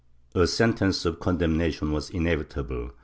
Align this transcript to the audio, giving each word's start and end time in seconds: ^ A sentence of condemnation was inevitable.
^ 0.35 0.41
A 0.41 0.47
sentence 0.47 1.05
of 1.05 1.19
condemnation 1.19 1.91
was 1.91 2.09
inevitable. 2.09 2.89